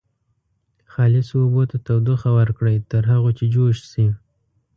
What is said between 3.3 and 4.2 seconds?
چې جوش شي.